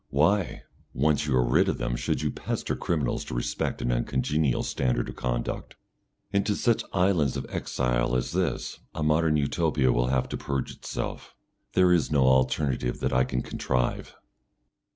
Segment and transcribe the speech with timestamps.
[0.09, 0.63] Why,
[0.95, 5.07] once you are rid of them, should you pester criminals to respect an uncongenial standard
[5.09, 5.75] of conduct?
[6.33, 11.35] Into such islands of exile as this a modern Utopia will have to purge itself.
[11.73, 14.15] There is no alternative that I can contrive.